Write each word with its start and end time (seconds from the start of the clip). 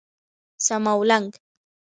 څماولنګ 0.65 1.29